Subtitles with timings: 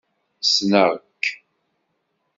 [0.41, 1.23] Ssneɣ-k.